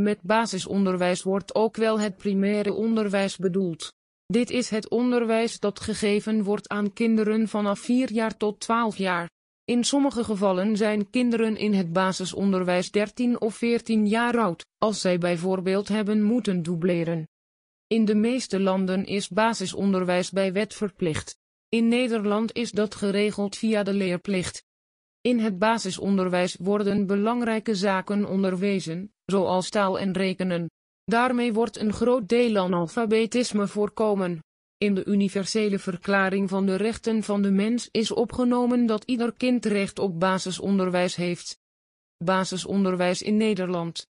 Met 0.00 0.22
basisonderwijs 0.22 1.22
wordt 1.22 1.54
ook 1.54 1.76
wel 1.76 2.00
het 2.00 2.16
primaire 2.16 2.72
onderwijs 2.72 3.36
bedoeld. 3.36 3.92
Dit 4.26 4.50
is 4.50 4.70
het 4.70 4.88
onderwijs 4.88 5.58
dat 5.58 5.80
gegeven 5.80 6.42
wordt 6.42 6.68
aan 6.68 6.92
kinderen 6.92 7.48
vanaf 7.48 7.78
4 7.78 8.12
jaar 8.12 8.36
tot 8.36 8.60
12 8.60 8.96
jaar. 8.96 9.30
In 9.64 9.84
sommige 9.84 10.24
gevallen 10.24 10.76
zijn 10.76 11.10
kinderen 11.10 11.56
in 11.56 11.72
het 11.72 11.92
basisonderwijs 11.92 12.90
13 12.90 13.40
of 13.40 13.54
14 13.54 14.06
jaar 14.06 14.38
oud, 14.38 14.66
als 14.78 15.00
zij 15.00 15.18
bijvoorbeeld 15.18 15.88
hebben 15.88 16.22
moeten 16.22 16.62
dubleren. 16.62 17.28
In 17.86 18.04
de 18.04 18.14
meeste 18.14 18.60
landen 18.60 19.04
is 19.04 19.28
basisonderwijs 19.28 20.30
bij 20.30 20.52
wet 20.52 20.74
verplicht. 20.74 21.38
In 21.68 21.88
Nederland 21.88 22.52
is 22.52 22.70
dat 22.70 22.94
geregeld 22.94 23.56
via 23.56 23.82
de 23.82 23.94
leerplicht. 23.94 24.64
In 25.20 25.38
het 25.38 25.58
basisonderwijs 25.58 26.56
worden 26.60 27.06
belangrijke 27.06 27.74
zaken 27.74 28.24
onderwezen, 28.24 29.12
zoals 29.30 29.68
taal 29.70 29.98
en 29.98 30.12
rekenen. 30.12 30.70
Daarmee 31.04 31.52
wordt 31.52 31.78
een 31.78 31.92
groot 31.92 32.28
deel 32.28 32.56
analfabetisme 32.56 33.66
voorkomen. 33.66 34.40
In 34.78 34.94
de 34.94 35.04
universele 35.04 35.78
verklaring 35.78 36.48
van 36.48 36.66
de 36.66 36.76
rechten 36.76 37.22
van 37.22 37.42
de 37.42 37.50
mens 37.50 37.88
is 37.90 38.10
opgenomen 38.10 38.86
dat 38.86 39.04
ieder 39.04 39.32
kind 39.32 39.64
recht 39.64 39.98
op 39.98 40.20
basisonderwijs 40.20 41.16
heeft. 41.16 41.58
Basisonderwijs 42.24 43.22
in 43.22 43.36
Nederland. 43.36 44.06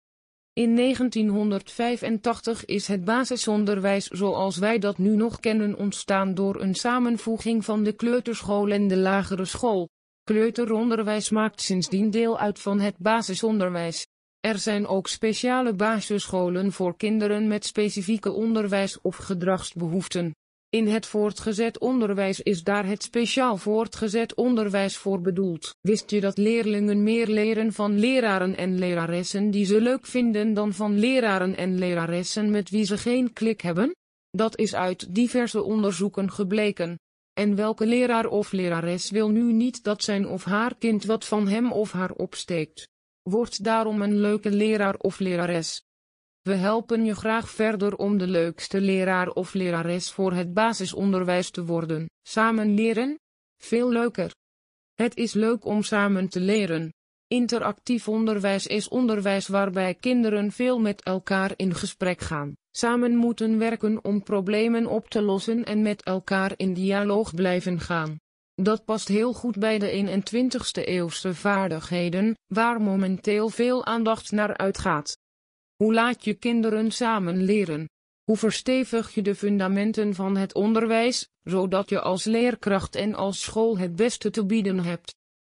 In 0.54 0.76
1985 0.76 2.66
is 2.66 2.88
het 2.88 3.04
basisonderwijs 3.04 4.08
zoals 4.08 4.58
wij 4.58 4.80
dat 4.80 4.98
nu 4.98 5.16
nog 5.16 5.40
kennen 5.40 5.78
ontstaan 5.78 6.34
door 6.34 6.62
een 6.62 6.76
samenvoeging 6.76 7.66
van 7.66 7.84
de 7.84 7.94
kleuterschool 7.94 8.70
en 8.70 8.88
de 8.88 8.98
lagere 8.98 9.46
school. 9.46 9.90
Kleuteronderwijs 10.24 11.30
maakt 11.30 11.62
sindsdien 11.62 12.10
deel 12.10 12.40
uit 12.40 12.60
van 12.60 12.80
het 12.80 12.98
basisonderwijs. 12.98 14.08
Er 14.48 14.60
zijn 14.60 14.88
ook 14.88 15.08
speciale 15.08 15.74
basisscholen 15.74 16.72
voor 16.72 16.98
kinderen 16.98 17.48
met 17.48 17.66
specifieke 17.66 18.32
onderwijs- 18.32 19.02
of 19.02 19.16
gedragsbehoeften. 19.16 20.36
In 20.70 20.88
het 20.88 21.06
voortgezet 21.06 21.80
onderwijs 21.80 22.42
is 22.42 22.64
daar 22.64 22.86
het 22.86 23.04
speciaal 23.04 23.58
voortgezet 23.58 24.36
onderwijs 24.36 24.98
voor 24.98 25.22
bedoeld. 25.22 25.76
Wist 25.82 26.10
je 26.10 26.22
dat 26.22 26.38
leerlingen 26.38 27.04
meer 27.04 27.28
leren 27.28 27.74
van 27.74 28.00
leraren 28.00 28.58
en 28.58 28.80
leraressen 28.80 29.52
die 29.52 29.66
ze 29.66 29.82
leuk 29.82 30.06
vinden 30.06 30.54
dan 30.54 30.74
van 30.74 31.00
leraren 31.00 31.58
en 31.58 31.78
leraressen 31.78 32.52
met 32.52 32.70
wie 32.70 32.84
ze 32.84 32.98
geen 32.98 33.34
klik 33.34 33.62
hebben? 33.62 33.96
Dat 34.30 34.58
is 34.58 34.76
uit 34.76 35.16
diverse 35.16 35.64
onderzoeken 35.64 36.32
gebleken. 36.32 37.00
En 37.34 37.56
welke 37.56 37.86
leraar 37.86 38.26
of 38.26 38.52
lerares 38.52 39.10
wil 39.10 39.30
nu 39.30 39.54
niet 39.54 39.84
dat 39.84 40.04
zijn 40.04 40.28
of 40.28 40.44
haar 40.44 40.76
kind 40.78 41.06
wat 41.06 41.26
van 41.26 41.48
hem 41.48 41.72
of 41.72 41.92
haar 41.92 42.12
opsteekt? 42.12 42.88
Word 43.30 43.64
daarom 43.64 44.02
een 44.02 44.20
leuke 44.20 44.52
leraar 44.52 44.96
of 44.96 45.20
lerares. 45.20 45.84
We 46.42 46.54
helpen 46.54 47.06
je 47.06 47.16
graag 47.16 47.50
verder 47.50 47.96
om 47.96 48.18
de 48.18 48.28
leukste 48.28 48.82
leraar 48.82 49.30
of 49.30 49.54
lerares 49.54 50.12
voor 50.12 50.34
het 50.34 50.54
basisonderwijs 50.54 51.50
te 51.50 51.66
worden. 51.66 52.10
Samen 52.22 52.74
leren? 52.74 53.20
Veel 53.58 53.90
leuker. 53.90 54.36
Het 54.94 55.16
is 55.16 55.34
leuk 55.34 55.66
om 55.66 55.84
samen 55.84 56.30
te 56.30 56.40
leren. 56.40 56.94
Interactief 57.28 58.08
onderwijs 58.08 58.68
is 58.68 58.88
onderwijs 58.88 59.48
waarbij 59.48 59.94
kinderen 59.94 60.52
veel 60.52 60.80
met 60.80 61.04
elkaar 61.04 61.54
in 61.56 61.76
gesprek 61.76 62.22
gaan, 62.22 62.54
samen 62.72 63.16
moeten 63.16 63.58
werken 63.58 64.04
om 64.04 64.24
problemen 64.24 64.86
op 64.86 65.10
te 65.10 65.22
lossen 65.22 65.66
en 65.66 65.82
met 65.82 66.04
elkaar 66.04 66.54
in 66.56 66.74
dialoog 66.74 67.36
blijven 67.36 67.80
gaan. 67.80 68.18
Dat 68.62 68.86
past 68.86 69.08
heel 69.08 69.34
goed 69.34 69.60
bij 69.60 69.80
de 69.80 70.22
21ste 70.22 70.84
eeuwse 70.84 71.36
vaardigheden, 71.36 72.38
waar 72.48 72.82
momenteel 72.82 73.50
veel 73.50 73.86
aandacht 73.86 74.32
naar 74.32 74.58
uitgaat. 74.58 75.18
Hoe 75.76 75.94
laat 75.94 76.24
je 76.24 76.34
kinderen 76.34 76.92
samen 76.92 77.44
leren? 77.44 77.90
Hoe 78.24 78.38
verstevig 78.38 79.14
je 79.14 79.22
de 79.22 79.36
fundamenten 79.36 80.14
van 80.14 80.38
het 80.38 80.54
onderwijs, 80.54 81.30
zodat 81.44 81.90
je 81.90 82.02
als 82.02 82.24
leerkracht 82.24 82.96
en 82.96 83.16
als 83.16 83.42
school 83.42 83.78
het 83.78 83.96
beste 83.96 84.30
te 84.30 84.46
bieden 84.46 84.80
hebt? 84.80 85.16